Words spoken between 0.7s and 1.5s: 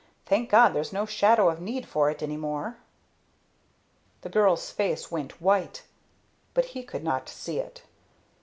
there's no shadow